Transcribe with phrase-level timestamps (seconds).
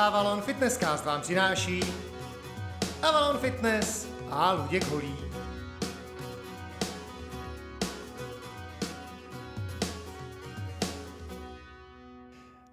[0.00, 1.80] Avalon Fitnesscast vám přináší
[3.02, 5.16] Avalon Fitness a Luděk Holí.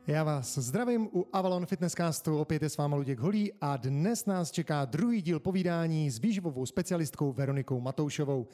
[0.07, 4.51] Já vás zdravím u Avalon Fitnesscastu, opět je s váma Luděk Holí a dnes nás
[4.51, 8.47] čeká druhý díl povídání s výživovou specialistkou Veronikou Matoušovou.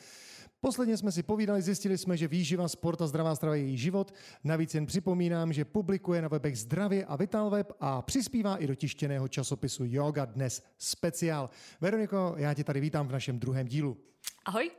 [0.63, 4.13] Posledně jsme si povídali, zjistili jsme, že výživa, sport a zdravá strava je její život.
[4.43, 9.27] Navíc jen připomínám, že publikuje na webech Zdravě a Vitalweb a přispívá i do tištěného
[9.27, 11.49] časopisu Yoga Dnes speciál.
[11.81, 13.97] Veroniko, já tě tady vítám v našem druhém dílu.
[14.45, 14.71] Ahoj.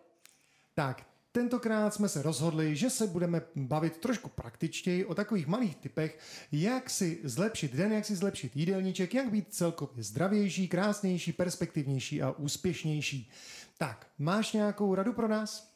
[0.75, 6.19] Tak, Tentokrát jsme se rozhodli, že se budeme bavit trošku praktičtěji o takových malých typech,
[6.53, 12.31] jak si zlepšit den, jak si zlepšit jídelníček, jak být celkově zdravější, krásnější, perspektivnější a
[12.31, 13.31] úspěšnější.
[13.79, 15.74] Tak, máš nějakou radu pro nás?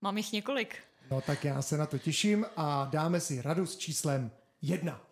[0.00, 0.76] Mám jich několik.
[1.10, 4.30] No tak já se na to těším a dáme si radu s číslem
[4.62, 5.06] jedna.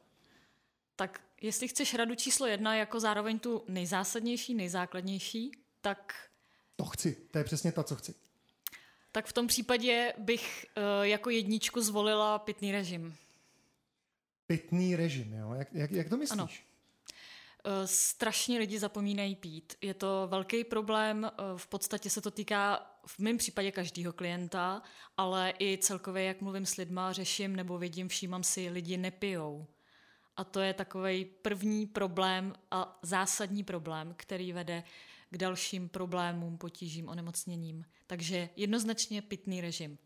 [0.96, 6.14] Tak jestli chceš radu číslo jedna jako zároveň tu nejzásadnější, nejzákladnější, tak...
[6.76, 8.14] To chci, to je přesně to, co chci.
[9.12, 13.16] Tak v tom případě bych uh, jako jedničku zvolila pitný režim.
[14.46, 15.54] Pitný režim, jo?
[15.54, 16.40] Jak, jak, jak to myslíš?
[16.40, 16.48] Ano.
[17.66, 19.74] Eh, strašně lidi zapomínají pít.
[19.80, 24.82] Je to velký problém, eh, v podstatě se to týká v mém případě každého klienta,
[25.16, 29.66] ale i celkově, jak mluvím s lidma, řeším nebo vidím, všímám si, lidi nepijou.
[30.36, 34.84] A to je takový první problém a zásadní problém, který vede
[35.30, 37.84] k dalším problémům, potížím, onemocněním.
[38.06, 39.98] Takže jednoznačně pitný režim.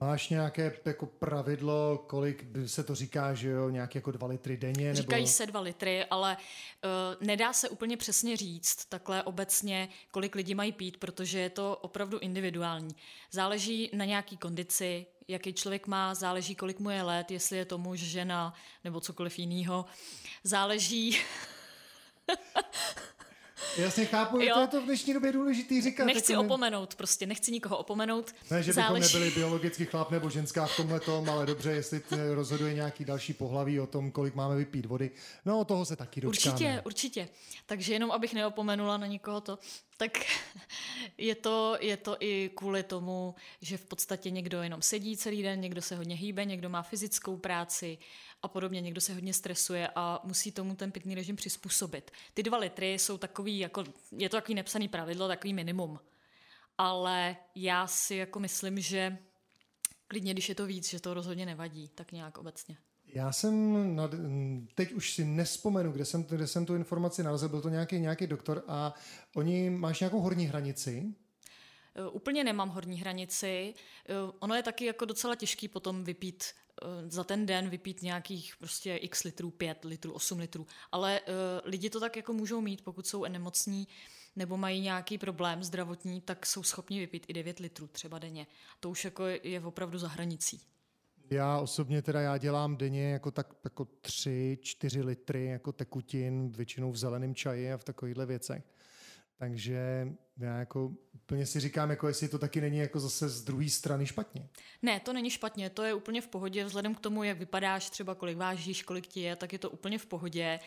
[0.00, 4.84] Máš nějaké jako pravidlo, kolik se to říká, že jo, nějak jako dva litry denně?
[4.84, 4.96] Nebo...
[4.96, 10.54] Říkají se dva litry, ale uh, nedá se úplně přesně říct takhle obecně, kolik lidí
[10.54, 12.94] mají pít, protože je to opravdu individuální.
[13.30, 17.78] Záleží na nějaký kondici, jaký člověk má, záleží, kolik mu je let, jestli je to
[17.78, 19.84] muž, žena nebo cokoliv jiného.
[20.44, 21.18] Záleží...
[23.78, 24.54] Jasně chápu, jo.
[24.54, 26.04] to je to v dnešní době důležitý říkat.
[26.04, 28.34] Nechci jako opomenout, prostě nechci nikoho opomenout.
[28.50, 29.02] Ne, že Záleží...
[29.02, 32.02] bychom nebyli biologický chlap nebo ženská v tomhle tom, ale dobře, jestli
[32.34, 35.10] rozhoduje nějaký další pohlaví o tom, kolik máme vypít vody,
[35.44, 36.54] no o toho se taky dočkáme.
[36.54, 37.28] Určitě, určitě.
[37.66, 39.58] Takže jenom abych neopomenula na nikoho to,
[39.96, 40.18] tak
[41.18, 45.60] je to, je to i kvůli tomu, že v podstatě někdo jenom sedí celý den,
[45.60, 47.98] někdo se hodně hýbe, někdo má fyzickou práci
[48.42, 52.10] a podobně, někdo se hodně stresuje a musí tomu ten pitný režim přizpůsobit.
[52.34, 55.98] Ty dva litry jsou takový, jako, je to takový nepsaný pravidlo, takový minimum.
[56.78, 59.18] Ale já si jako myslím, že
[60.08, 62.76] klidně, když je to víc, že to rozhodně nevadí, tak nějak obecně.
[63.06, 64.10] Já jsem, nad,
[64.74, 68.26] teď už si nespomenu, kde jsem, kde jsem tu informaci nalezl, byl to nějaký, nějaký
[68.26, 68.94] doktor a
[69.34, 71.14] oni, máš nějakou horní hranici?
[71.96, 73.46] E, úplně nemám horní hranici.
[73.46, 78.56] E, ono je taky jako docela těžký potom vypít e, za ten den vypít nějakých
[78.56, 80.66] prostě x litrů, 5 litrů, 8 litrů.
[80.92, 81.20] Ale
[81.64, 83.88] lidi to tak jako můžou mít, pokud jsou nemocní
[84.36, 88.46] nebo mají nějaký problém zdravotní, tak jsou schopni vypít i 9 litrů třeba denně.
[88.80, 90.60] To už jako je opravdu za hranicí.
[91.30, 96.92] Já osobně teda já dělám denně jako tak jako tři, čtyři litry jako tekutin, většinou
[96.92, 98.64] v zeleném čaji a v takovýchhle věcech.
[99.36, 100.08] Takže
[100.38, 104.06] já jako úplně si říkám, jako jestli to taky není jako zase z druhé strany
[104.06, 104.48] špatně.
[104.82, 108.14] Ne, to není špatně, to je úplně v pohodě, vzhledem k tomu, jak vypadáš, třeba
[108.14, 110.60] kolik vážíš, kolik ti je, tak je to úplně v pohodě.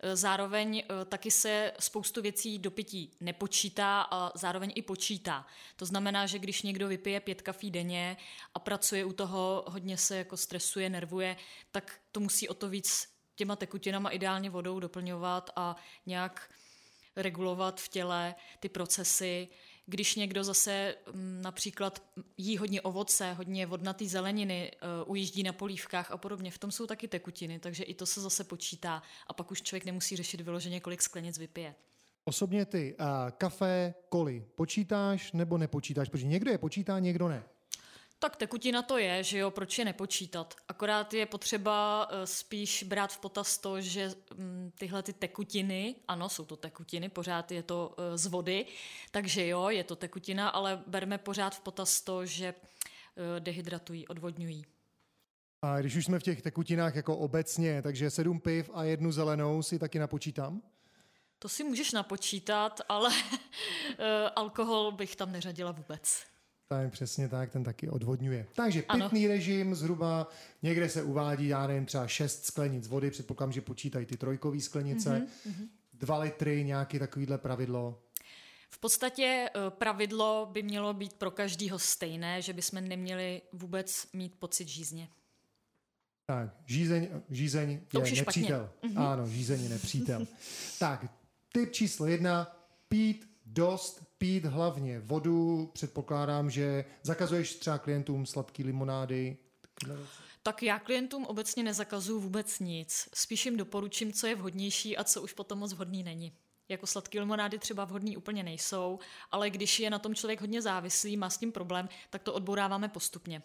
[0.00, 5.46] E, zároveň e, taky se spoustu věcí do pití nepočítá a zároveň i počítá.
[5.76, 8.16] To znamená, že když někdo vypije pět kafí denně
[8.54, 11.36] a pracuje u toho, hodně se jako stresuje, nervuje,
[11.72, 15.76] tak to musí o to víc těma tekutinama ideálně vodou doplňovat a
[16.06, 16.50] nějak
[17.16, 19.48] regulovat v těle ty procesy.
[19.86, 22.02] Když někdo zase mm, například
[22.36, 24.70] jí hodně ovoce, hodně vodnatý zeleniny,
[25.04, 28.20] uh, ujíždí na polívkách a podobně, v tom jsou taky tekutiny, takže i to se
[28.20, 31.74] zase počítá a pak už člověk nemusí řešit vyloženě, kolik sklenic vypije.
[32.24, 36.08] Osobně ty uh, kafe, koly počítáš nebo nepočítáš?
[36.08, 37.44] Protože někdo je počítá, někdo ne.
[38.18, 40.54] Tak tekutina to je, že jo, proč je nepočítat?
[40.68, 46.28] Akorát je potřeba eh, spíš brát v potaz to, že mm, tyhle ty tekutiny, ano,
[46.28, 48.66] jsou to tekutiny, pořád je to eh, z vody,
[49.10, 54.64] takže jo, je to tekutina, ale berme pořád v potaz to, že eh, dehydratují, odvodňují.
[55.62, 59.62] A když už jsme v těch tekutinách jako obecně, takže sedm piv a jednu zelenou
[59.62, 60.62] si taky napočítám?
[61.38, 63.10] To si můžeš napočítat, ale
[64.36, 66.35] alkohol bych tam neřadila vůbec.
[66.68, 68.46] Tak přesně tak, ten taky odvodňuje.
[68.54, 69.34] Takže pitný ano.
[69.34, 70.28] režim zhruba
[70.62, 75.26] někde se uvádí, já nevím, třeba 6 sklenic vody, předpokládám, že počítají ty trojkové sklenice,
[75.48, 75.68] mm-hmm.
[75.94, 78.02] 2 litry, nějaký takovýhle pravidlo.
[78.70, 84.34] V podstatě eh, pravidlo by mělo být pro každýho stejné, že bychom neměli vůbec mít
[84.38, 85.08] pocit žízně.
[86.26, 88.70] Tak, žízeň, žízeň To je už je nepřítel.
[88.96, 90.26] Ano, žízeň je nepřítel.
[90.78, 91.06] tak,
[91.52, 92.56] tip číslo jedna,
[92.88, 95.70] pít dost, pít hlavně vodu.
[95.72, 99.36] Předpokládám, že zakazuješ třeba klientům sladký limonády.
[100.42, 103.08] Tak já klientům obecně nezakazuju vůbec nic.
[103.14, 106.32] Spíš jim doporučím, co je vhodnější a co už potom moc vhodný není.
[106.68, 108.98] Jako sladké limonády třeba vhodný úplně nejsou,
[109.30, 112.88] ale když je na tom člověk hodně závislý, má s tím problém, tak to odbouráváme
[112.88, 113.42] postupně.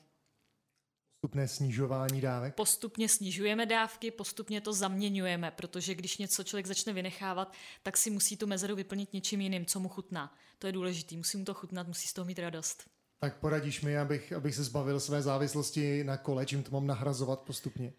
[1.21, 2.55] Postupné snižování dávek.
[2.55, 7.53] Postupně snižujeme dávky, postupně to zaměňujeme, protože když něco člověk začne vynechávat,
[7.83, 10.35] tak si musí tu mezeru vyplnit něčím jiným, co mu chutná.
[10.59, 12.89] To je důležité, musí mu to chutnat, musí z toho mít radost.
[13.19, 17.39] Tak poradíš mi, abych, abych se zbavil své závislosti na kole, čím to mám nahrazovat
[17.39, 17.93] postupně.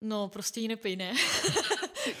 [0.00, 1.12] No, prostě ji nepij, ne?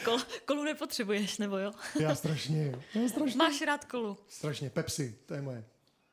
[0.04, 1.72] Kol, kolu nepotřebuješ, nebo jo?
[2.00, 5.64] Já strašně, já strašně, Máš rád kolu strašně, Pepsi, to je moje.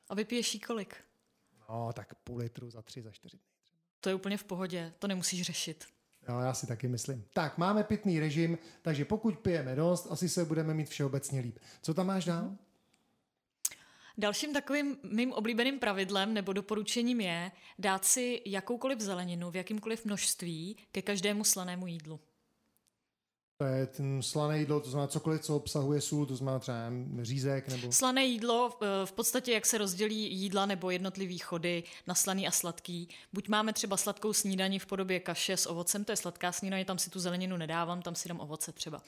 [0.09, 0.95] a vypiješ jí kolik?
[1.69, 3.37] No, tak půl litru za tři, za čtyři.
[4.05, 5.85] To je úplně v pohodě, to nemusíš řešit.
[6.29, 7.25] Jo, já si taky myslím.
[7.33, 11.59] Tak, máme pitný režim, takže pokud pijeme dost, asi se budeme mít všeobecně líp.
[11.81, 12.55] Co tam máš dál?
[14.17, 20.77] Dalším takovým mým oblíbeným pravidlem nebo doporučením je dát si jakoukoliv zeleninu v jakýmkoliv množství
[20.91, 22.19] ke každému slanému jídlu.
[23.57, 26.77] To je ten slané jídlo, to znamená cokoliv, co obsahuje sůl, to znamená třeba
[27.21, 27.91] řízek nebo...
[27.91, 32.51] Slané jídlo, eh, v podstatě jak se rozdělí jídla nebo jednotlivý chody na slaný a
[32.51, 33.09] sladký.
[33.33, 36.97] Buď máme třeba sladkou snídani v podobě kaše s ovocem, to je sladká snídaně, tam
[36.97, 39.01] si tu zeleninu nedávám, tam si dám ovoce třeba.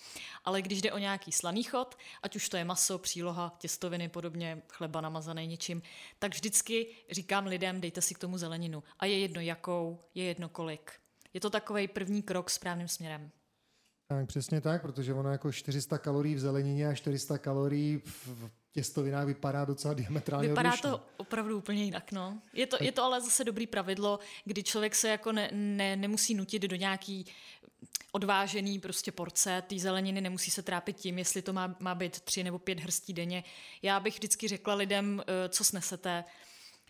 [0.46, 4.62] Ale když jde o nějaký slaný chod, ať už to je maso, příloha, těstoviny, podobně
[4.70, 5.82] chleba namazaný něčím,
[6.20, 8.84] tak vždycky říkám lidem, dejte si k tomu zeleninu.
[9.00, 10.92] A je jedno jakou, je jedno kolik.
[11.34, 13.32] Je to takový první krok správným směrem.
[14.08, 19.26] Tak přesně tak, protože ono jako 400 kalorií v zelenině a 400 kalorií v těstovinách
[19.28, 20.90] vypadá docela diametrálně Vypadá odlišně.
[20.90, 22.42] to opravdu úplně jinak, no.
[22.54, 26.36] Je to, je to ale zase dobrý pravidlo, kdy člověk se jako ne, ne, nemusí
[26.36, 27.26] nutit do nějaký
[28.12, 32.44] odvážený prostě porce té zeleniny, nemusí se trápit tím, jestli to má, má být tři
[32.44, 33.44] nebo pět hrstí denně.
[33.82, 36.24] Já bych vždycky řekla lidem, eh, co snesete,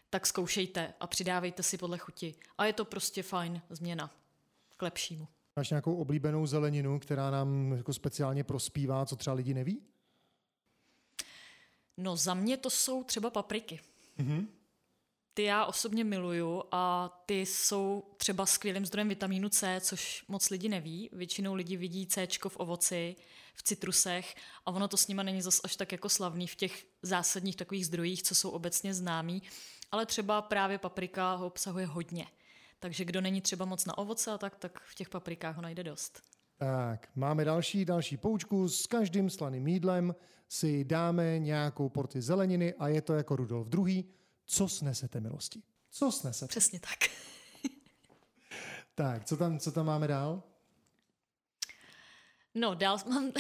[0.09, 2.35] tak zkoušejte a přidávejte si podle chuti.
[2.57, 4.11] A je to prostě fajn změna
[4.77, 5.27] k lepšímu.
[5.57, 9.81] Máš nějakou oblíbenou zeleninu, která nám jako speciálně prospívá, co třeba lidi neví?
[11.97, 13.79] No za mě to jsou třeba papriky.
[14.17, 14.47] Mhm.
[15.33, 20.69] Ty já osobně miluju a ty jsou třeba skvělým zdrojem vitamínu C, což moc lidi
[20.69, 21.09] neví.
[21.13, 23.15] Většinou lidi vidí C v ovoci,
[23.55, 26.85] v citrusech a ono to s nima není zas až tak jako slavný v těch
[27.01, 29.43] zásadních takových zdrojích, co jsou obecně známí,
[29.91, 32.27] ale třeba právě paprika ho obsahuje hodně.
[32.79, 35.83] Takže kdo není třeba moc na ovoce a tak, tak v těch paprikách ho najde
[35.83, 36.21] dost.
[36.57, 38.69] Tak, máme další, další poučku.
[38.69, 40.15] S každým slaným jídlem
[40.49, 44.03] si dáme nějakou porci zeleniny a je to jako Rudolf II.
[44.45, 45.61] Co snesete, milosti?
[45.91, 46.49] Co snesete?
[46.49, 47.09] Přesně tak.
[48.95, 50.43] Tak, co tam, co tam máme dál?
[52.55, 53.31] No, dál mám,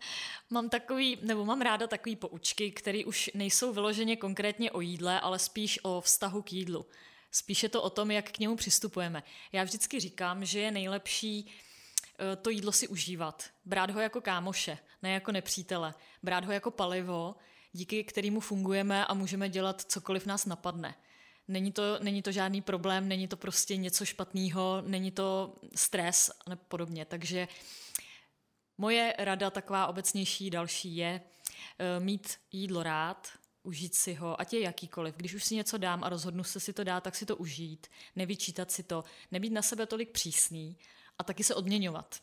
[0.50, 5.38] mám takový, nebo mám ráda takový poučky, které už nejsou vyloženě konkrétně o jídle, ale
[5.38, 6.86] spíš o vztahu k jídlu.
[7.36, 9.22] Spíš je to o tom, jak k němu přistupujeme.
[9.52, 11.46] Já vždycky říkám, že je nejlepší
[12.18, 13.44] eh, to jídlo si užívat.
[13.64, 15.94] Brát ho jako kámoše, ne jako nepřítele.
[16.22, 17.34] Brát ho jako palivo,
[17.72, 20.94] díky kterému fungujeme a můžeme dělat cokoliv nás napadne.
[21.48, 26.56] Není to, není to žádný problém, není to prostě něco špatného, není to stres a
[26.56, 27.04] podobně.
[27.04, 27.48] Takže
[28.78, 31.20] Moje rada taková obecnější další je
[31.78, 33.28] eh, mít jídlo rád,
[33.66, 35.14] užít si ho, ať je jakýkoliv.
[35.16, 37.86] Když už si něco dám a rozhodnu se si to dát, tak si to užít,
[38.16, 40.76] nevyčítat si to, nebýt na sebe tolik přísný
[41.18, 42.20] a taky se odměňovat.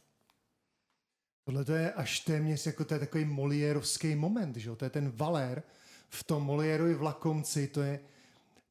[1.46, 4.76] Tohle to je až téměř jako to je takový Moliérovský moment, že jo?
[4.76, 5.64] To je ten Valér
[6.10, 8.00] v tom Moliérovi vlakomci, to je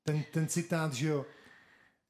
[0.02, 1.26] ten, ten citát, že jo?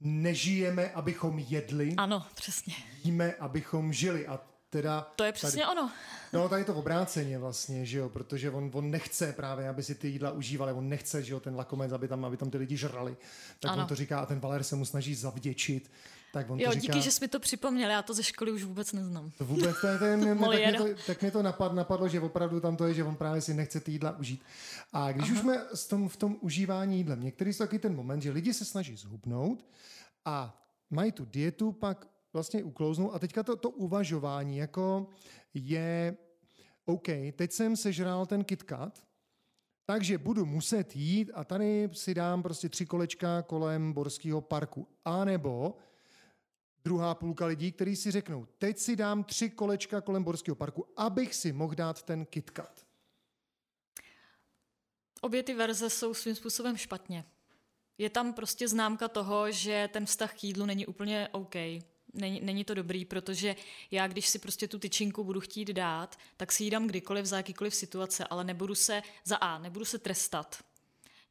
[0.00, 2.74] Nežijeme, abychom jedli, Ano, přesně.
[3.04, 4.26] jíme, abychom žili.
[4.26, 4.40] A
[4.72, 5.90] teda To je přesně tady, ono.
[6.32, 9.82] No, tady je to v obráceně vlastně, že jo, protože on, on nechce právě, aby
[9.82, 12.58] si ty jídla užívali, on nechce, že jo, ten lakomec, aby tam, aby tam ty
[12.58, 13.16] lidi žrali.
[13.60, 13.82] Tak Ano.
[13.82, 15.90] on to říká a ten Valér se mu snaží zavděčit.
[16.32, 18.52] Tak on Jo, to říká, díky, že jsi mi to připomněl, já to ze školy
[18.52, 19.30] už vůbec neznám.
[19.38, 22.08] to vůbec, to, je- to, je- mě- tak, mě to, tak mě to napad, napadlo,
[22.08, 24.42] že opravdu tam to je, že on právě si nechce ty jídla užít.
[24.92, 25.34] A když Aha.
[25.34, 28.54] už jsme s tom, v tom užívání jídlem, některý jsou taky ten moment, že lidi
[28.54, 29.64] se snaží zhubnout
[30.24, 35.06] a mají tu dietu, pak vlastně uklouznou a teďka to, to uvažování jako
[35.54, 36.16] je
[36.84, 39.06] OK, teď jsem sežral ten KitKat,
[39.84, 44.88] takže budu muset jít a tady si dám prostě tři kolečka kolem Borského parku.
[45.04, 45.76] A nebo
[46.84, 51.34] druhá půlka lidí, kteří si řeknou, teď si dám tři kolečka kolem Borského parku, abych
[51.34, 52.86] si mohl dát ten KitKat.
[55.20, 57.24] Obě ty verze jsou svým způsobem špatně.
[57.98, 61.54] Je tam prostě známka toho, že ten vztah k jídlu není úplně OK.
[62.14, 63.56] Není, není to dobrý, protože
[63.90, 67.36] já, když si prostě tu tyčinku budu chtít dát, tak si ji dám kdykoliv za
[67.36, 70.64] jakýkoliv situace, ale nebudu se za A, nebudu se trestat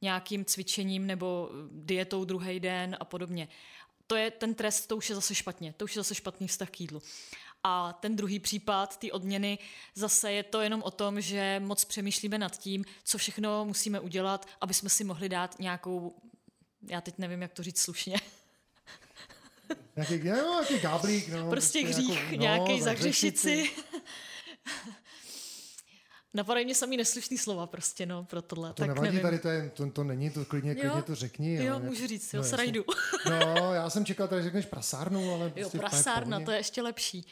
[0.01, 3.47] nějakým cvičením nebo dietou druhý den a podobně.
[4.07, 6.69] To je ten trest, to už je zase špatně, to už je zase špatný vztah
[6.69, 7.01] k jídlu.
[7.63, 9.59] A ten druhý případ, ty odměny,
[9.95, 14.45] zase je to jenom o tom, že moc přemýšlíme nad tím, co všechno musíme udělat,
[14.61, 16.15] aby jsme si mohli dát nějakou,
[16.87, 18.17] já teď nevím, jak to říct slušně,
[19.95, 21.49] Nějaký, no, nějaký gáblík, no.
[21.49, 23.69] Prostě, prostě hřích, jako, no, nějaký zahřešit si.
[26.33, 28.69] Napadají mě samý neslušný slova prostě, no, pro tohle.
[28.69, 29.21] To tak nevadí, nevím.
[29.21, 31.01] tady to, je, to, to není, to klidně, klidně Jo.
[31.01, 31.55] to řekni.
[31.55, 32.85] Jo, ale můžu říct, jo, no, srajdu.
[33.29, 37.25] No, já jsem čekal, tady řekneš prasárnu, ale Jo, prostě prasárna, to je ještě lepší.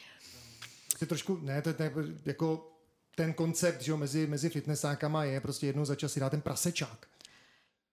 [1.00, 1.76] je trošku, ne, to je
[2.24, 2.72] jako
[3.14, 6.40] ten koncept, že jo, mezi, mezi fitnessákama je prostě jednou za čas si dá ten
[6.40, 7.06] prasečák.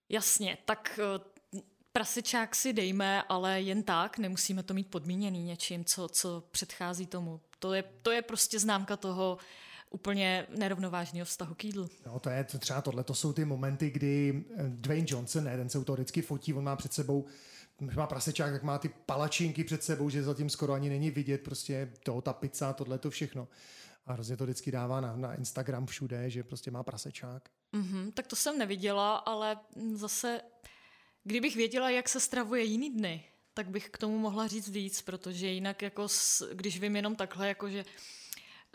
[0.10, 1.20] Jasně, tak eh,
[1.98, 7.42] prasečák si dejme, ale jen tak, nemusíme to mít podmíněný něčím, co, co předchází tomu.
[7.60, 9.38] To je, to je prostě známka toho
[9.90, 11.90] úplně nerovnovážného vztahu k jídlu.
[12.06, 15.58] No, to je to, třeba tohle, to jsou ty momenty, kdy eh, Dwayne Johnson, ne,
[15.58, 17.26] ten se u toho vždycky fotí, on má před sebou
[17.96, 21.92] má prasečák, tak má ty palačinky před sebou, že zatím skoro ani není vidět, prostě
[22.04, 23.48] toho, ta pizza, tohle to všechno.
[24.06, 27.50] A hrozně to vždycky dává na, na Instagram všude, že prostě má prasečák.
[27.72, 29.58] Mhm, tak to jsem neviděla, ale
[29.94, 30.42] zase,
[31.28, 35.48] kdybych věděla, jak se stravuje jiný dny, tak bych k tomu mohla říct víc, protože
[35.48, 37.86] jinak jako, s, když vím jenom takhle, jako že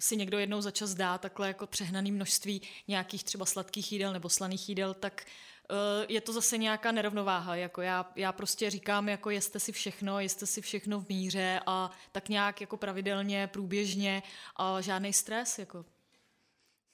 [0.00, 4.28] si někdo jednou za čas dá takhle jako přehnaný množství nějakých třeba sladkých jídel nebo
[4.28, 5.24] slaných jídel, tak
[5.70, 5.76] uh,
[6.08, 7.56] je to zase nějaká nerovnováha.
[7.56, 11.90] Jako já, já prostě říkám, jako jeste si všechno, jeste si všechno v míře a
[12.12, 14.22] tak nějak jako pravidelně, průběžně
[14.56, 15.58] a žádný stres.
[15.58, 15.84] Jako.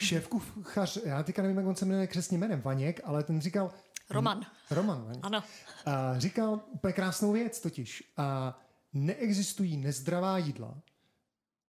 [0.03, 3.73] Šéf kuchař, já teďka nevím, jak on se jmenuje křesním jménem, Vaněk, ale ten říkal...
[4.11, 4.47] Roman.
[4.71, 5.25] Roman, Vaněk.
[5.25, 5.45] Ano.
[5.87, 8.12] A říkal úplně krásnou věc totiž.
[8.17, 8.59] A
[8.93, 10.75] neexistují nezdravá jídla,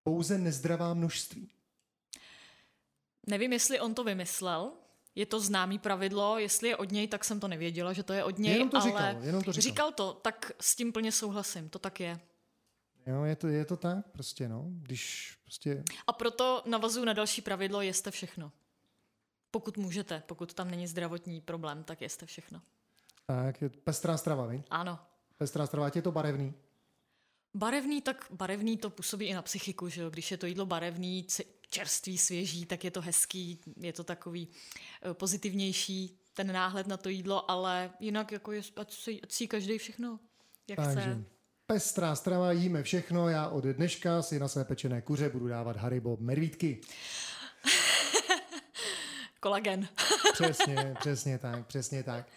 [0.04, 1.50] pouze nezdravá množství.
[3.28, 4.72] Nevím, jestli on to vymyslel,
[5.16, 8.24] je to známý pravidlo, jestli je od něj, tak jsem to nevěděla, že to je
[8.24, 9.62] od něj, Jenom to ale říkal, jenom to říkal.
[9.62, 12.20] říkal to, tak s tím plně souhlasím, to tak je.
[13.08, 14.66] Jo, je to, je to tak prostě, no.
[14.68, 15.84] Když prostě...
[16.08, 18.52] A proto navazuju na další pravidlo, jeste všechno.
[19.52, 22.62] Pokud můžete, pokud tam není zdravotní problém, tak jeste všechno.
[23.26, 24.64] Tak, je pestrá strava, vi?
[24.70, 25.00] Ano.
[25.38, 26.54] Pestrá strava, je to barevný.
[27.54, 30.10] Barevný, tak barevný to působí i na psychiku, že jo?
[30.10, 31.28] Když je to jídlo barevný,
[31.70, 34.48] čerstvý, svěží, tak je to hezký, je to takový
[35.02, 39.48] eh, pozitivnější, ten náhled na to jídlo, ale jinak jako je, ať si, ať si
[39.48, 40.20] každý všechno,
[40.68, 41.24] jak Takže chce.
[41.66, 43.30] pestrá strava, jíme všechno.
[43.30, 46.82] Já od dneška si na své pečené kuře budu dávat Haribo medvídky.
[49.40, 49.88] Kolagen.
[50.34, 52.28] Přesně, přesně tak, přesně tak.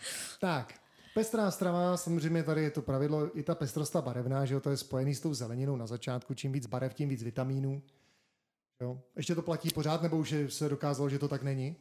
[0.40, 0.75] Tak,
[1.14, 4.71] pestrá strava, samozřejmě tady je to pravidlo, i ta pestrost ta barevná, že jo, to
[4.71, 7.82] je spojený s tou zeleninou na začátku, čím víc barev, tím víc vitamínů.
[8.80, 9.00] Jo.
[9.16, 11.76] Ještě to platí pořád, nebo už se dokázalo, že to tak není?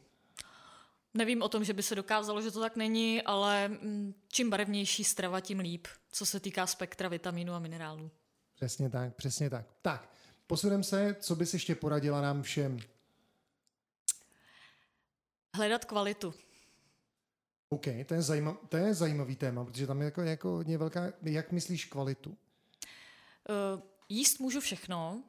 [1.14, 5.04] Nevím o tom, že by se dokázalo, že to tak není, ale mm, čím barevnější
[5.04, 8.10] strava, tím líp, co se týká spektra vitamínů a minerálů.
[8.54, 9.66] Přesně tak, přesně tak.
[9.82, 10.08] Tak,
[10.46, 12.78] posuneme se, co bys ještě poradila nám všem?
[15.56, 16.34] Hledat kvalitu.
[17.68, 21.12] OK, to je, zajímav, to je zajímavý téma, protože tam je jako, jako hodně velká,
[21.22, 22.30] jak myslíš kvalitu?
[22.30, 25.22] Uh, jíst můžu všechno,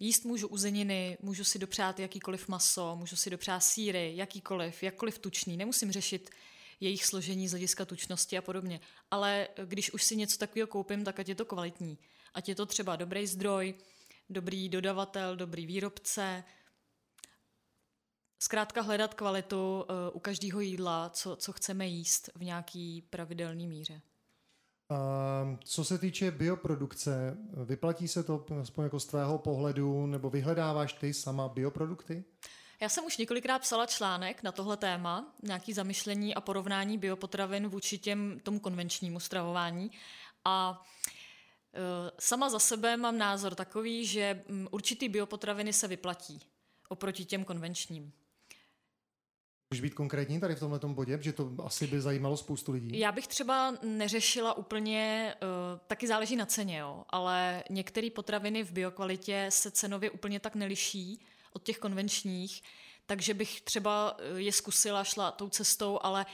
[0.00, 5.56] jíst můžu uzeniny, můžu si dopřát jakýkoliv maso, můžu si dopřát síry, jakýkoliv, jakkoliv tučný,
[5.56, 6.30] nemusím řešit
[6.80, 8.80] jejich složení z hlediska tučnosti a podobně.
[9.10, 11.98] Ale když už si něco takového koupím, tak ať je to kvalitní.
[12.34, 13.74] Ať je to třeba dobrý zdroj,
[14.30, 16.44] dobrý dodavatel, dobrý výrobce.
[18.42, 24.00] Zkrátka hledat kvalitu uh, u každého jídla, co, co chceme jíst v nějaký pravidelný míře.
[24.90, 30.92] Um, co se týče bioprodukce, vyplatí se to aspoň jako z tvého pohledu, nebo vyhledáváš
[30.92, 32.24] ty sama bioprodukty?
[32.80, 37.98] Já jsem už několikrát psala článek na tohle téma, nějaký zamyšlení a porovnání biopotravin vůči
[37.98, 39.90] těm, tomu konvenčnímu stravování.
[40.44, 40.84] A
[41.74, 46.40] e, sama za sebe mám názor takový, že mm, určitý biopotraviny se vyplatí
[46.88, 48.12] oproti těm konvenčním.
[49.72, 52.98] Můžeš být konkrétní tady v tomhle bodě, že to asi by zajímalo spoustu lidí.
[52.98, 58.72] Já bych třeba neřešila úplně, uh, taky záleží na ceně, jo, ale některé potraviny v
[58.72, 61.20] biokvalitě se cenově úplně tak neliší
[61.52, 62.62] od těch konvenčních,
[63.06, 66.26] takže bych třeba eh, je zkusila, šla tou cestou, ale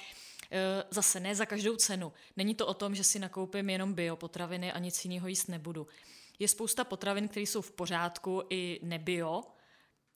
[0.51, 2.13] eh, zase ne za každou cenu.
[2.37, 5.87] Není to o tom, že si nakoupím jenom biopotraviny a nic jiného jíst nebudu.
[6.39, 9.43] Je spousta potravin, které jsou v pořádku i nebio,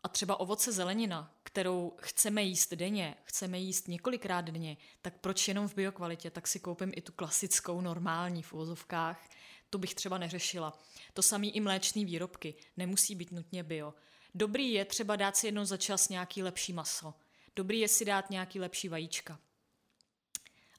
[0.02, 5.68] a třeba ovoce zelenina, kterou chceme jíst denně, chceme jíst několikrát denně, tak proč jenom
[5.68, 6.30] v biokvalitě?
[6.30, 9.28] Tak si koupím i tu klasickou, normální v uvozovkách,
[9.70, 10.78] to bych třeba neřešila.
[11.14, 13.94] To samý i mléčné výrobky, nemusí být nutně bio.
[14.34, 17.14] Dobrý je třeba dát si jednou za čas nějaký lepší maso.
[17.56, 19.38] Dobrý je si dát nějaký lepší vajíčka.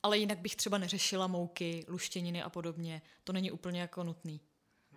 [0.04, 3.02] Ale jinak bych třeba neřešila mouky, luštěniny a podobně.
[3.24, 4.42] To není úplně jako nutný.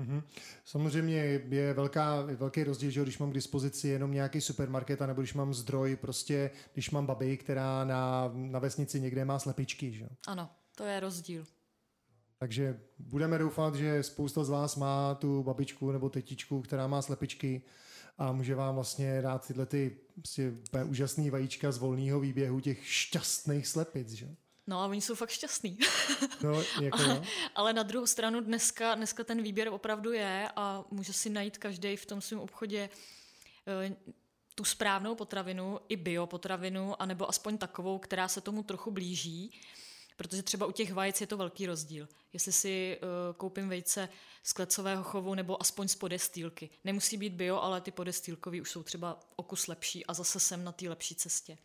[0.00, 0.22] Mm-hmm.
[0.64, 5.34] Samozřejmě je velká, velký rozdíl, že když mám k dispozici jenom nějaký supermarket, nebo když
[5.34, 9.92] mám zdroj, prostě když mám babi, která na, na vesnici někde má slepičky.
[9.92, 10.08] Že?
[10.26, 11.44] Ano, to je rozdíl.
[12.38, 17.62] Takže budeme doufat, že spousta z vás má tu babičku nebo tetičku, která má slepičky
[18.18, 20.52] a může vám vlastně dát tyhle ty prostě
[20.84, 24.08] úžasné vajíčka z volného výběhu těch šťastných slepic.
[24.08, 24.36] Že?
[24.66, 25.78] No a oni jsou fakt šťastní.
[26.42, 27.22] No, jako ale,
[27.54, 31.96] ale na druhou stranu dneska, dneska ten výběr opravdu je a může si najít každý
[31.96, 32.90] v tom svém obchodě
[33.66, 33.96] eh,
[34.54, 39.60] tu správnou potravinu, i biopotravinu, anebo aspoň takovou, která se tomu trochu blíží.
[40.16, 42.08] Protože třeba u těch vajec je to velký rozdíl.
[42.32, 44.08] Jestli si uh, koupím vejce
[44.42, 46.70] z klecového chovu nebo aspoň z podestýlky.
[46.84, 50.64] Nemusí být bio, ale ty podestýlkový už jsou třeba o kus lepší a zase jsem
[50.64, 51.58] na té lepší cestě.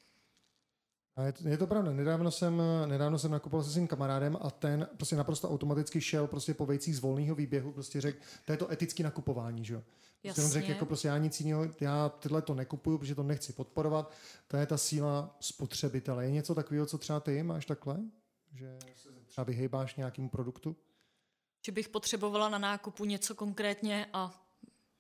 [1.20, 1.92] A je, to, je to pravda.
[1.92, 6.54] Nedávno jsem, nedávno jsem nakupoval se svým kamarádem a ten prostě naprosto automaticky šel prostě
[6.54, 9.84] po vejcích z volného výběhu, prostě řekl, to je to etické nakupování, že jo.
[10.22, 13.54] Prostě on řekl, jako prostě já nic jiného, já tyhle to nekupuju, protože to nechci
[13.54, 14.14] podporovat.
[14.48, 16.26] To je ta síla spotřebitele.
[16.26, 18.00] Je něco takového, co třeba ty máš takhle?
[18.54, 20.76] Že se třeba vyhejbáš nějakému produktu?
[21.66, 24.46] Že bych potřebovala na nákupu něco konkrétně a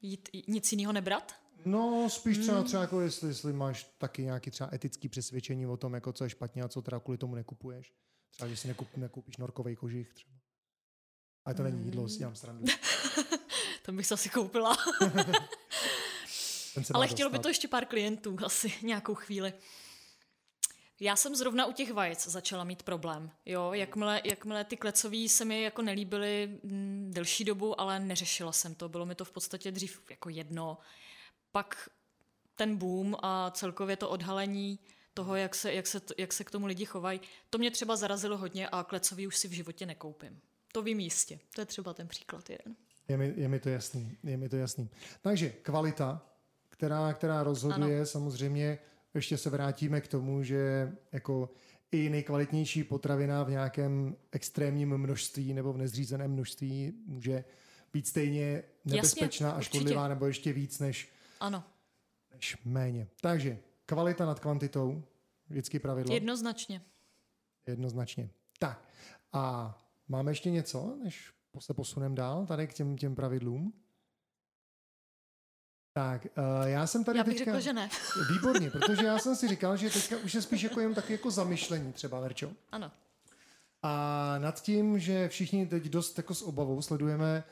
[0.01, 1.35] jít, nic jiného nebrat?
[1.65, 2.65] No, spíš třeba, hmm.
[2.65, 6.29] třeba jako jestli, jestli máš taky nějaký třeba etický přesvědčení o tom, jako co je
[6.29, 7.93] špatně a co teda kvůli tomu nekupuješ.
[8.31, 10.33] Třeba, že si nekup, nekoupíš norkový kožich třeba.
[11.45, 12.65] Ale to není jídlo, si dělám srandu.
[13.85, 14.77] to bych se asi koupila.
[16.93, 19.53] Ale chtělo by to ještě pár klientů asi nějakou chvíli.
[20.99, 23.31] Já jsem zrovna u těch vajec začala mít problém.
[23.45, 28.75] Jo, jakmile, jakmile ty klecový se mi jako nelíbily mm, delší dobu, ale neřešila jsem
[28.75, 28.89] to.
[28.89, 30.77] Bylo mi to v podstatě dřív jako jedno
[31.51, 31.89] pak
[32.55, 34.79] ten boom a celkově to odhalení
[35.13, 38.37] toho, jak se, jak se, jak se k tomu lidi chovají, to mě třeba zarazilo
[38.37, 40.41] hodně a klecový už si v životě nekoupím.
[40.71, 41.39] To vím jistě.
[41.55, 42.75] To je třeba ten příklad jeden.
[43.07, 44.17] Je mi, je mi to jasný.
[44.23, 44.89] Je mi to jasný.
[45.21, 46.25] Takže kvalita,
[46.69, 48.05] která, která rozhoduje, ano.
[48.05, 48.79] samozřejmě
[49.13, 51.49] ještě se vrátíme k tomu, že jako
[51.91, 57.43] i nejkvalitnější potravina v nějakém extrémním množství nebo v nezřízeném množství může
[57.93, 60.09] být stejně nebezpečná Jasně, a škodlivá určitě.
[60.09, 61.09] nebo ještě víc než
[61.39, 61.63] ano.
[62.31, 63.07] Než méně.
[63.21, 65.03] Takže kvalita nad kvantitou,
[65.49, 66.13] vždycky pravidlo.
[66.13, 66.81] Jednoznačně.
[67.67, 68.29] Jednoznačně.
[68.59, 68.89] Tak
[69.33, 69.75] a
[70.07, 73.73] máme ještě něco, než se posuneme dál tady k těm, těm pravidlům?
[75.93, 77.51] Tak, uh, já jsem tady já bych teďka...
[77.51, 77.89] řekl, že ne.
[78.33, 81.31] Výborně, protože já jsem si říkal, že teďka už je spíš jako jen taky jako
[81.31, 82.51] zamyšlení třeba, Verčo.
[82.71, 82.91] Ano.
[83.81, 87.43] A nad tím, že všichni teď dost jako s obavou sledujeme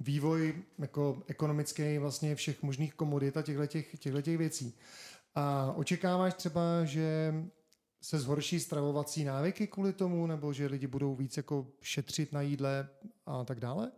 [0.00, 4.78] vývoj jako ekonomický vlastně všech možných komodit a těchto těch věcí.
[5.34, 7.34] A očekáváš třeba, že
[8.02, 12.88] se zhorší stravovací návyky kvůli tomu, nebo že lidi budou víc jako šetřit na jídle
[13.26, 13.92] a tak dále?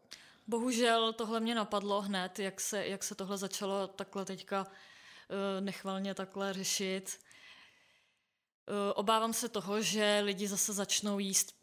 [0.47, 6.15] Bohužel tohle mě napadlo hned, jak se, jak se tohle začalo takhle teďka uh, nechvalně
[6.15, 7.19] takhle řešit.
[8.69, 11.55] Uh, obávám se toho, že lidi zase začnou jíst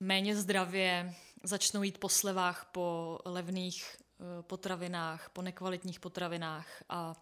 [0.00, 7.14] méně zdravě, začnou jít po slevách, po levných eh, potravinách, po nekvalitních potravinách a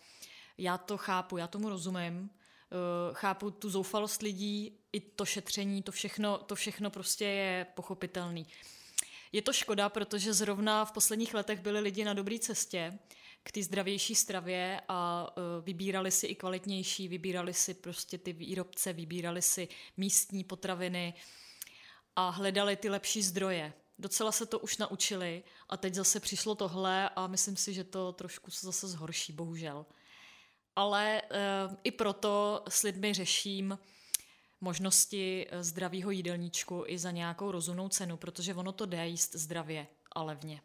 [0.59, 2.75] já to chápu, já tomu rozumím, eh,
[3.13, 8.47] chápu tu zoufalost lidí, i to šetření, to všechno, to všechno prostě je pochopitelný.
[9.33, 12.99] Je to škoda, protože zrovna v posledních letech byli lidi na dobré cestě
[13.43, 18.93] k té zdravější stravě a eh, vybírali si i kvalitnější, vybírali si prostě ty výrobce,
[18.93, 21.15] vybírali si místní potraviny
[22.17, 27.09] a hledali ty lepší zdroje docela se to už naučili a teď zase přišlo tohle
[27.09, 29.87] a myslím si, že to trošku se zase zhorší, bohužel.
[30.77, 31.23] Ale e,
[31.85, 33.79] i proto s lidmi řeším
[34.61, 39.87] možnosti eh, zdravého jídelníčku i za nějakou rozumnou cenu, protože ono to jde jíst zdravě
[40.13, 40.61] a levně.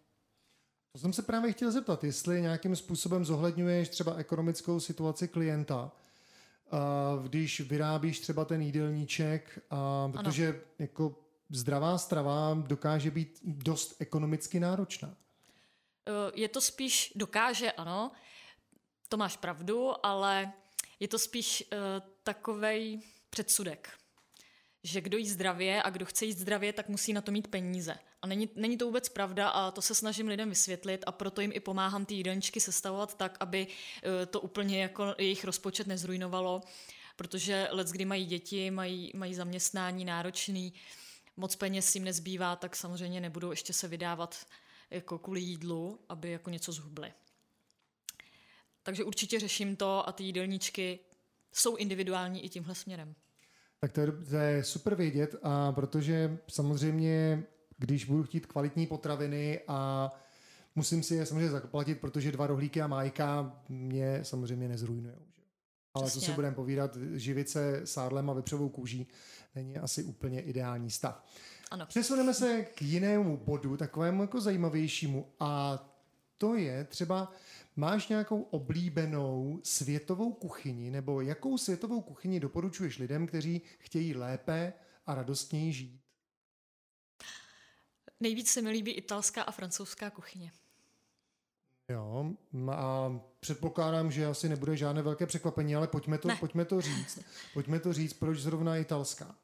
[0.91, 5.91] To jsem se právě chtěl zeptat, jestli nějakým způsobem zohledňuješ třeba ekonomickou situaci klienta,
[7.23, 10.57] když vyrábíš třeba ten jídelníček, a, protože ano.
[10.79, 11.22] jako
[11.53, 15.17] zdravá strava dokáže být dost ekonomicky náročná.
[16.07, 18.11] Eh, je to spíš, dokáže, ano,
[19.09, 20.53] to máš pravdu, ale
[20.99, 21.77] je to spíš uh,
[22.23, 23.89] takovej předsudek,
[24.83, 27.95] že kdo jí zdravě a kdo chce jít zdravě, tak musí na to mít peníze.
[28.21, 31.51] A není, není to vůbec pravda a to se snažím lidem vysvětlit a proto jim
[31.53, 36.61] i pomáhám ty jídelníčky sestavovat tak, aby uh, to úplně jako jejich rozpočet nezrujnovalo,
[37.15, 40.79] protože let, kdy mají děti, mají, mají zaměstnání náročný, uh,
[41.37, 44.45] moc peněz jim nezbývá, tak samozřejmě nebudou ještě se vydávat
[44.89, 47.13] jako kvůli jídlu, aby jako něco zhubly.
[48.83, 50.99] Takže určitě řeším to a ty jídelníčky
[51.51, 53.15] jsou individuální i tímhle směrem.
[53.79, 57.43] Tak to je, to je super vědět, a protože samozřejmě,
[57.77, 60.11] když budu chtít kvalitní potraviny a
[60.75, 65.32] musím si je samozřejmě zaplatit, protože dva rohlíky a májka mě samozřejmě nezrujnujou.
[65.93, 66.21] Ale Přesně.
[66.21, 69.07] co si budeme povídat, živit se sádlem a vepřovou kůží
[69.55, 71.25] není asi úplně ideální stav.
[71.71, 71.85] Ano.
[71.85, 75.79] Přesuneme se k jinému bodu, takovému jako zajímavějšímu a
[76.37, 77.31] to je třeba,
[77.75, 84.73] máš nějakou oblíbenou světovou kuchyni nebo jakou světovou kuchyni doporučuješ lidem, kteří chtějí lépe
[85.05, 86.01] a radostněji žít?
[88.19, 90.51] Nejvíc se mi líbí italská a francouzská kuchyně.
[91.89, 92.25] Jo,
[92.71, 97.19] a předpokládám, že asi nebude žádné velké překvapení, ale pojďme to, pojďme to říct.
[97.53, 99.35] Pojďme to říct, proč zrovna italská.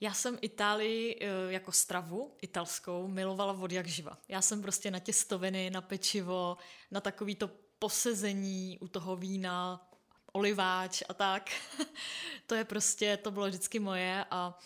[0.00, 4.18] Já jsem Itálii eh, jako stravu italskou milovala od jak živa.
[4.28, 6.56] Já jsem prostě na těstoviny, na pečivo,
[6.90, 9.88] na takový to posezení u toho vína,
[10.32, 11.50] oliváč a tak.
[12.46, 14.58] to je prostě, to bylo vždycky moje a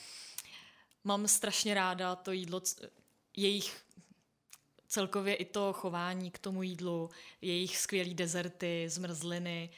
[1.04, 2.62] mám strašně ráda to jídlo,
[3.36, 3.76] jejich
[4.90, 9.70] celkově i to chování k tomu jídlu, jejich skvělý dezerty, zmrzliny.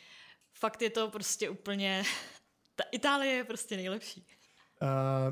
[0.52, 2.02] Fakt je to prostě úplně...
[2.74, 4.26] Ta Itálie je prostě nejlepší.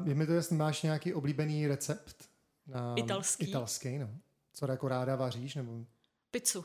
[0.01, 2.29] Uh, je mi to jasný, máš nějaký oblíbený recept?
[2.66, 3.49] Na italský.
[3.49, 4.11] Italský, no.
[4.53, 5.55] Co jako ráda vaříš?
[5.55, 5.85] Nebo...
[6.31, 6.64] Pizzu.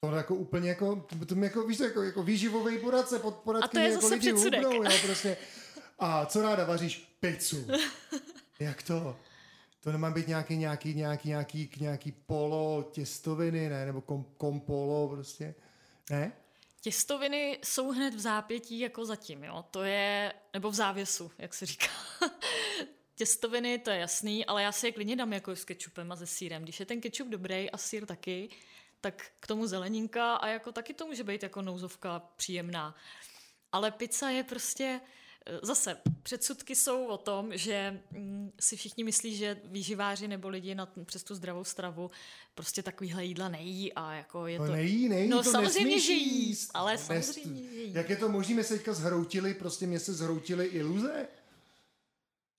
[0.00, 3.78] To jako úplně jako, to jako, víš, jako, jako výživový poradce, pod poradky A to
[3.78, 5.36] je jako zase lidi hubnou, jo, prostě.
[5.98, 7.16] A co ráda vaříš?
[7.20, 7.66] Pizzu.
[8.60, 9.16] Jak to?
[9.86, 13.86] To nemá být nějaký, nějaký, nějaký, nějaký, nějaký polo těstoviny, ne?
[13.86, 15.54] Nebo kom, kompolo prostě.
[16.10, 16.32] Ne?
[16.80, 19.64] Těstoviny jsou hned v zápětí jako zatím, jo.
[19.70, 21.86] To je, nebo v závěsu, jak se říká.
[23.14, 26.26] Těstoviny, to je jasný, ale já si je klidně dám jako s kečupem a se
[26.26, 26.62] sírem.
[26.62, 28.48] Když je ten kečup dobrý a sír taky,
[29.00, 32.94] tak k tomu zeleninka a jako taky to může být jako nouzovka příjemná.
[33.72, 35.00] Ale pizza je prostě,
[35.62, 40.88] Zase, předsudky jsou o tom, že mm, si všichni myslí, že výživáři nebo lidi na,
[41.04, 42.10] přes tu zdravou stravu
[42.54, 44.72] prostě takovýhle jídla nejí a jako je no to...
[44.72, 47.94] nejí, nejí, no to samozřejmě, že jí, ale no, samozřejmě, že jí.
[47.94, 51.26] Jak je to možné, my se teďka zhroutili, prostě mě se zhroutili iluze?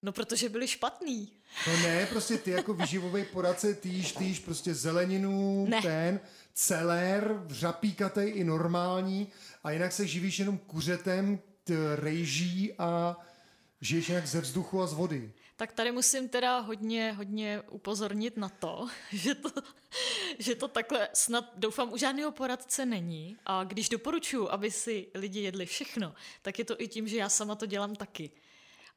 [0.02, 1.32] No, protože byli špatný.
[1.68, 5.82] No ne, prostě ty jako vyživový poradce, týž, týž prostě zeleninu, ne.
[5.82, 6.20] ten,
[6.54, 9.28] celer, řapíkatej i normální
[9.64, 11.40] a jinak se živíš jenom kuřetem,
[11.96, 13.18] rejží a
[13.82, 15.34] žiješ nějak ze vzduchu a z vody.
[15.56, 19.50] Tak tady musím teda hodně, hodně upozornit na to, že to,
[20.40, 23.38] že to takhle snad doufám u žádného poradce není.
[23.46, 27.30] A když doporučuji, aby si lidi jedli všechno, tak je to i tím, že já
[27.30, 28.32] sama to dělám taky.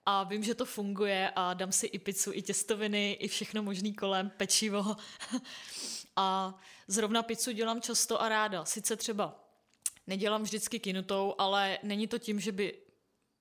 [0.07, 3.95] A vím, že to funguje a dám si i pizzu, i těstoviny, i všechno možný
[3.95, 4.97] kolem, pečivo.
[6.17, 8.65] A zrovna pizzu dělám často a ráda.
[8.65, 9.50] Sice třeba
[10.11, 12.79] nedělám vždycky kinutou, ale není to tím, že by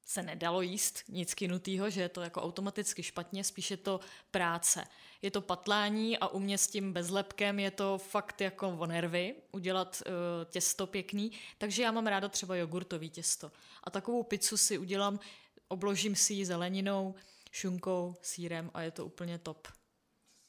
[0.06, 4.00] se nedalo jíst nic kinutýho, že je to jako automaticky špatně, spíš je to
[4.32, 4.86] práce.
[5.22, 9.36] Je to patlání a u mě s tím bezlepkem je to fakt jako o nervy,
[9.52, 10.14] udělat uh,
[10.52, 13.52] těsto pěkný, takže já mám ráda třeba jogurtový těsto.
[13.84, 15.20] A takovou pizzu si udělám,
[15.68, 17.16] obložím si ji zeleninou,
[17.52, 19.68] šunkou, sírem a je to úplně top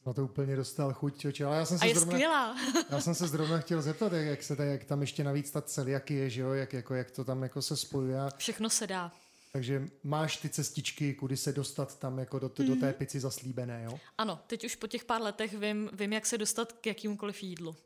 [0.07, 1.45] na to úplně dostal chuť, čoče.
[1.45, 2.57] Ale já jsem se a je zrovna, skvělá.
[2.91, 5.63] já jsem se zrovna chtěl zeptat, jak, jak, se tady, jak tam ještě navíc ta
[5.63, 6.53] celiaky je, že jo?
[6.53, 8.19] Jak, jako, jak to tam jako se spojuje.
[8.37, 9.13] Všechno se dá.
[9.53, 12.67] Takže máš ty cestičky, kudy se dostat tam jako do, t- mm-hmm.
[12.69, 12.95] do té mhm.
[12.95, 14.01] pici zaslíbené, jo?
[14.19, 17.77] Ano, teď už po těch pár letech vím, vím jak se dostat k jakýmkoliv jídlu.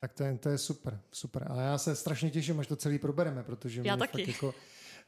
[0.00, 1.46] Tak to je, to je super, super.
[1.50, 4.18] A já se strašně těším, až to celý probereme, protože já mě taky.
[4.18, 4.54] fakt jako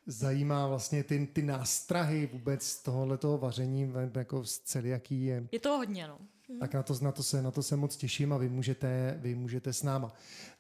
[0.09, 5.49] zajímá vlastně ty, ty nástrahy vůbec tohoto vaření, jako z celiaký je.
[5.53, 6.18] Je to hodně, no.
[6.61, 9.35] Tak na to, na, to se, na to se moc těším a vy můžete, vy
[9.35, 10.12] můžete s náma.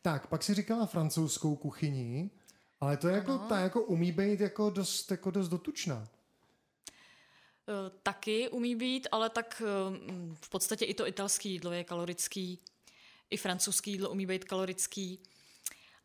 [0.02, 2.30] Tak, pak si říkala francouzskou kuchyni,
[2.80, 6.08] ale to je jako, ta jako umí být jako dost, jako dost dotučná.
[7.68, 9.98] Eh, taky umí být, ale tak eh,
[10.34, 12.58] v podstatě i to italské jídlo je kalorický,
[13.30, 15.22] i francouzský jídlo umí být kalorický.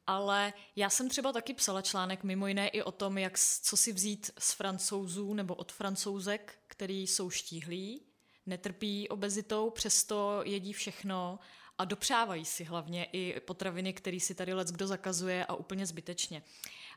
[0.07, 3.93] Ale já jsem třeba taky psala článek mimo jiné i o tom, jak, co si
[3.93, 8.01] vzít z francouzů nebo od francouzek, který jsou štíhlí,
[8.45, 11.39] netrpí obezitou, přesto jedí všechno
[11.77, 16.43] a dopřávají si hlavně i potraviny, které si tady let kdo zakazuje a úplně zbytečně.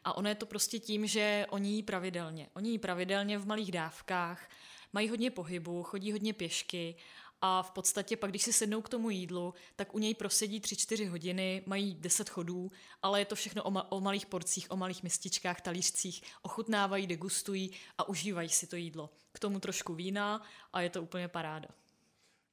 [0.05, 2.49] A ono je to prostě tím, že oni jí pravidelně.
[2.55, 4.49] Oni jí pravidelně v malých dávkách,
[4.93, 6.97] mají hodně pohybu, chodí hodně pěšky
[7.41, 11.11] a v podstatě pak, když si sednou k tomu jídlu, tak u něj prosedí 3-4
[11.11, 12.71] hodiny, mají 10 chodů,
[13.03, 17.71] ale je to všechno o, ma- o malých porcích, o malých mističkách, talířcích, ochutnávají, degustují
[17.99, 19.11] a užívají si to jídlo.
[19.33, 21.69] K tomu trošku vína a je to úplně paráda.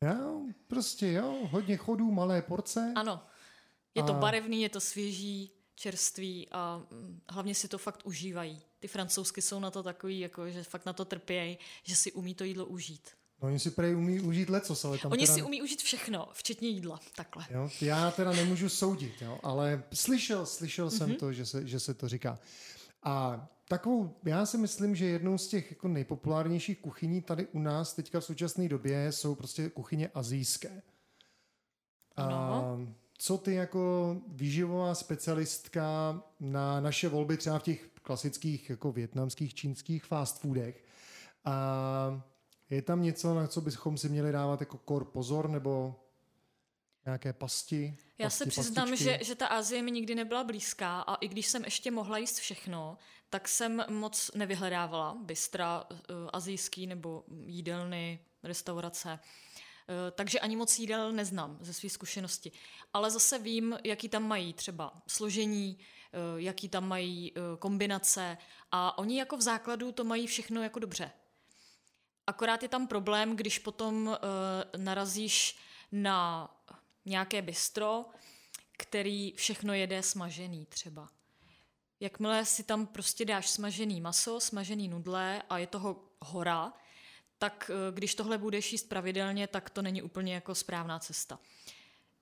[0.01, 2.93] Jo, prostě jo, hodně chodů, malé porce.
[2.95, 3.23] Ano,
[3.95, 8.61] je to barevný, je to svěží, čerství a mm, hlavně si to fakt užívají.
[8.79, 12.35] Ty francouzsky jsou na to takový, jako, že fakt na to trpějí, že si umí
[12.35, 13.11] to jídlo užít.
[13.43, 15.35] No, oni si prej umí užít lecos, ale tam Oni teda...
[15.35, 17.45] si umí užít všechno, včetně jídla, takhle.
[17.49, 20.97] Jo, já teda nemůžu soudit, jo, ale slyšel, slyšel mm-hmm.
[20.97, 22.39] jsem to, že se, že se to říká.
[23.03, 27.93] A takovou, já si myslím, že jednou z těch jako nejpopulárnějších kuchyní tady u nás
[27.93, 30.81] teďka v současné době jsou prostě kuchyně azijské.
[32.15, 32.35] Ano.
[32.35, 32.79] A
[33.17, 40.05] co ty jako výživová specialistka na naše volby třeba v těch klasických jako větnamských, čínských
[40.05, 40.85] fast foodech,
[41.45, 42.23] a
[42.75, 45.95] je tam něco, na co bychom si měli dávat jako kor pozor, nebo
[47.05, 47.97] nějaké pasti?
[48.17, 49.03] Já pasti, se přiznám, pastičky?
[49.03, 52.37] že, že ta Asie mi nikdy nebyla blízká a i když jsem ještě mohla jíst
[52.37, 52.97] všechno,
[53.29, 55.97] tak jsem moc nevyhledávala bystra uh,
[56.33, 59.19] azijský nebo jídelny, restaurace.
[59.19, 62.51] Uh, takže ani moc jídel neznám ze své zkušenosti.
[62.93, 68.37] Ale zase vím, jaký tam mají třeba složení, uh, jaký tam mají kombinace
[68.71, 71.11] a oni jako v základu to mají všechno jako dobře.
[72.27, 74.13] Akorát je tam problém, když potom uh,
[74.77, 75.57] narazíš
[75.91, 76.49] na
[77.05, 78.05] nějaké bistro,
[78.77, 81.09] který všechno jede smažený třeba.
[81.99, 86.73] Jakmile si tam prostě dáš smažený maso, smažený nudle a je toho hora,
[87.37, 91.39] tak eh, když tohle budeš jíst pravidelně, tak to není úplně jako správná cesta.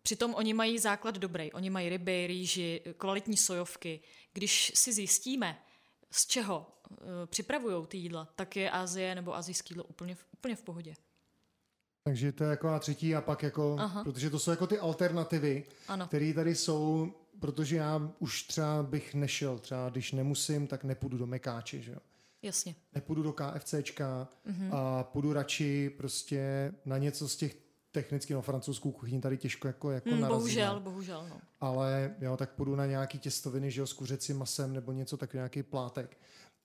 [0.02, 1.52] Přitom oni mají základ dobrý.
[1.52, 4.00] Oni mají ryby, rýži, kvalitní sojovky.
[4.34, 5.64] Když si zjistíme,
[6.12, 10.56] z čeho uh, připravují ty jídla, tak je Asie nebo azijský jídlo úplně, v- úplně
[10.56, 10.94] v pohodě.
[12.04, 14.04] Takže to je jako a třetí a pak jako, Aha.
[14.04, 15.64] protože to jsou jako ty alternativy,
[16.08, 21.28] které tady jsou, protože já už třeba bych nešel, třeba když nemusím, tak nepůjdu do
[21.28, 21.98] Mekáče, že jo.
[22.42, 22.76] Jasně.
[22.94, 24.74] Nepůjdu do KFCčka Mhm.
[24.74, 27.56] a půjdu radši prostě na něco z těch
[27.92, 30.38] technicky, no francouzskou kuchyni tady těžko jako, jako Hmm, narazíme.
[30.38, 31.26] bohužel, bohužel.
[31.30, 31.42] No.
[31.60, 35.38] Ale jo, tak půjdu na nějaký těstoviny, že jo, s kuřecím masem nebo něco takový,
[35.38, 36.18] nějaký plátek.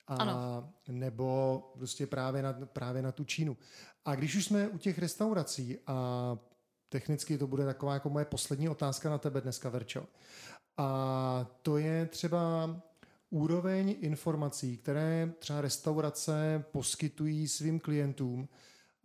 [0.09, 0.73] A Ano.
[0.89, 3.57] nebo prostě právě na, právě na tu Čínu.
[4.05, 6.39] A když už jsme u těch restaurací a
[6.89, 10.07] technicky to bude taková jako moje poslední otázka na tebe dneska, Verčo.
[10.77, 12.71] A to je třeba
[13.31, 18.49] úroveň informací, které třeba restaurace poskytují svým klientům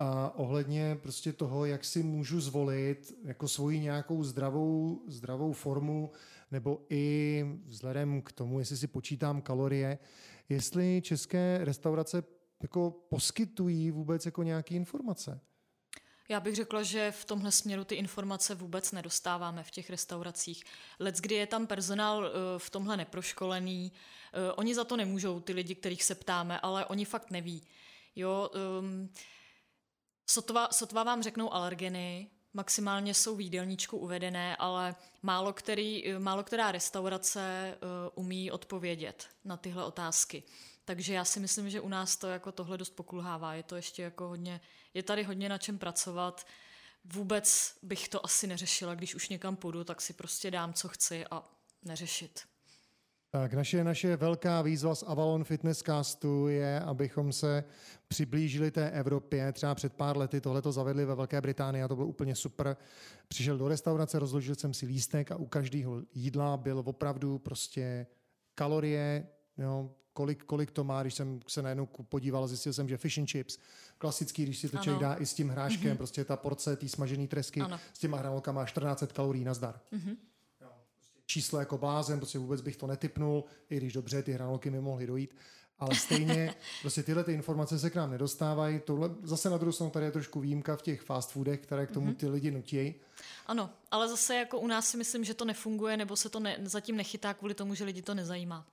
[0.01, 6.11] a ohledně prostě toho, jak si můžu zvolit jako svoji nějakou zdravou, zdravou formu,
[6.51, 9.99] nebo i vzhledem k tomu, jestli si počítám kalorie,
[10.49, 12.23] jestli české restaurace
[12.61, 15.39] jako poskytují vůbec jako nějaké informace.
[16.29, 20.63] Já bych řekla, že v tomhle směru ty informace vůbec nedostáváme v těch restauracích.
[20.99, 23.91] Lec, kdy je tam personál eh, v tomhle neproškolený,
[24.33, 27.63] eh, oni za to nemůžou, ty lidi, kterých se ptáme, ale oni fakt neví.
[28.15, 29.09] Jo, um,
[30.25, 36.71] sotva, sotva vám řeknou alergeny, maximálně jsou v jídelníčku uvedené, ale málo, který, málo která
[36.71, 37.77] restaurace eh,
[38.15, 40.43] umí odpovědět na tyhle otázky.
[40.85, 43.53] Takže já si myslím, že u nás to jako tohle dost pokulhává.
[43.53, 44.61] Je to ještě jako hodně,
[44.93, 46.47] je tady hodně na čem pracovat.
[47.05, 51.25] Vůbec bych to asi neřešila, když už někam půjdu, tak si prostě dám, co chci
[51.27, 51.43] a
[51.83, 52.50] neřešit.
[53.33, 57.63] Tak naše, naše velká výzva z Avalon Fitness Castu je, abychom se
[58.07, 59.51] přiblížili té Evropě.
[59.51, 62.77] Třeba před pár lety tohle to zavedli ve Velké Británii a to bylo úplně super.
[63.27, 68.07] Přišel do restaurace, rozložil jsem si lístek a u každého jídla byl opravdu prostě
[68.55, 73.17] kalorie, jo, kolik, kolik to má, když jsem se najednou podíval, zjistil jsem, že fish
[73.17, 73.57] and chips,
[73.97, 75.97] klasický, když si to člověk dá i s tím hráškem, mm-hmm.
[75.97, 77.79] prostě ta porce, ty smažený tresky, Ano.
[77.93, 79.79] s těma hranolkama 1400 kalorií na zdar
[81.31, 85.07] číslo jako blázen, prostě vůbec bych to netypnul, i když dobře, ty hranolky mi mohly
[85.07, 85.35] dojít,
[85.79, 88.79] ale stejně prostě tyhle ty informace se k nám nedostávají.
[88.79, 91.91] Tohle zase na druhou stranu tady je trošku výjimka v těch fast foodech, které k
[91.91, 92.95] tomu ty lidi nutí.
[93.47, 96.57] Ano, ale zase jako u nás si myslím, že to nefunguje, nebo se to ne,
[96.63, 98.65] zatím nechytá kvůli tomu, že lidi to nezajímá.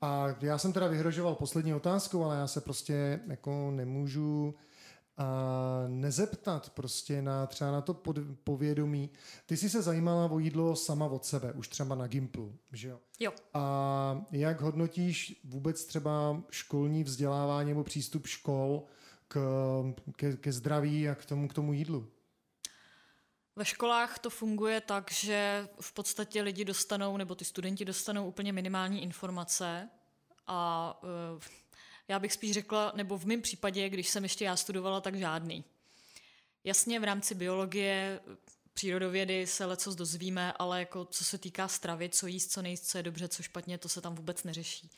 [0.00, 4.54] A já jsem teda vyhrožoval poslední otázkou, ale já se prostě jako nemůžu
[5.22, 9.10] a nezeptat prostě na třeba na to pod, povědomí.
[9.46, 13.00] Ty jsi se zajímala o jídlo sama od sebe, už třeba na Gimplu, že jo?
[13.20, 13.32] Jo.
[13.54, 18.82] A jak hodnotíš vůbec třeba školní vzdělávání nebo přístup škol
[19.28, 19.40] k,
[20.16, 22.08] ke, ke zdraví a k tomu, k tomu jídlu?
[23.56, 28.52] Ve školách to funguje tak, že v podstatě lidi dostanou, nebo ty studenti dostanou úplně
[28.52, 29.88] minimální informace
[30.46, 31.61] a eh,
[32.08, 35.64] já bych spíš řekla, nebo v mém případě, když jsem ještě já studovala, tak žádný.
[36.64, 38.20] Jasně v rámci biologie,
[38.74, 42.98] přírodovědy se leco dozvíme, ale jako co se týká stravy, co jíst, co nejíst, co
[42.98, 44.90] je dobře, co špatně, to se tam vůbec neřeší.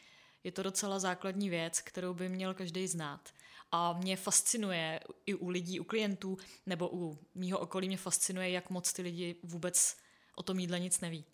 [0.45, 3.29] Je to docela základní věc, kterou by měl každý znát.
[3.73, 8.71] A mě fascinuje i u lidí, u klientů, nebo u mýho okolí mě fascinuje, jak
[8.71, 9.97] moc ty lidi vůbec
[10.35, 11.25] o tom jídle nic neví.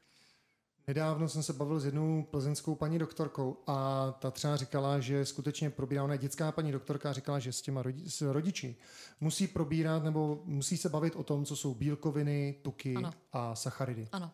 [0.91, 5.71] Nedávno jsem se bavil s jednou plzeňskou paní doktorkou a ta třeba říkala, že skutečně
[5.71, 8.77] probírá, ona dětská paní doktorka, říkala, že s těma rodi, s rodiči
[9.21, 13.13] musí probírat nebo musí se bavit o tom, co jsou bílkoviny, tuky ano.
[13.33, 14.09] a sacharidy.
[14.13, 14.31] Ano.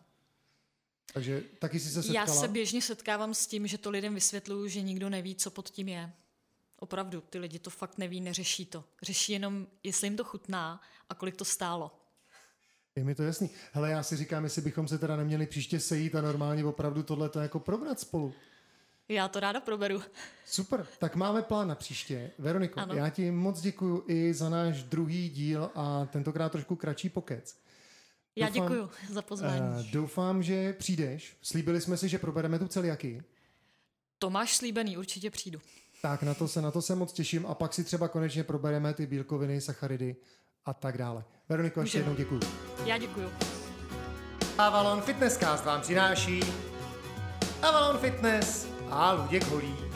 [1.13, 2.25] Takže taky si se setkala?
[2.25, 5.69] Já se běžně setkávám s tím, že to lidem vysvětluju, že nikdo neví, co pod
[5.69, 6.13] tím je.
[6.77, 8.83] Opravdu, ty lidi to fakt neví, neřeší to.
[9.01, 12.06] Řeší jenom, jestli jim to chutná a kolik to stálo.
[12.97, 13.49] Je mi to jasný.
[13.71, 17.29] Hele, já si říkám, jestli bychom se teda neměli příště sejít a normálně opravdu tohle
[17.29, 18.33] to jako probrat spolu.
[19.09, 20.01] Já to ráda proberu.
[20.45, 22.31] Super, tak máme plán na příště.
[22.39, 22.95] Veroniko, ano.
[22.95, 27.57] já ti moc děkuji i za náš druhý díl a tentokrát trošku kratší pokec.
[28.35, 29.61] Já doufám, děkuji za pozvání.
[29.61, 31.37] Uh, doufám, že přijdeš.
[31.41, 33.23] Slíbili jsme si, že probereme tu celiaky.
[34.19, 35.61] To máš slíbený, určitě přijdu.
[36.01, 38.93] Tak na to se, na to se moc těším a pak si třeba konečně probereme
[38.93, 40.15] ty bílkoviny, sacharidy
[40.67, 41.23] a tak dále.
[41.49, 42.39] Veroniko, ještě jednou děkuji.
[42.85, 43.29] Já děkuji.
[44.57, 46.39] Avalon Fitnesscast vám přináší
[47.61, 49.86] Avalon Fitness a Luděk Holí.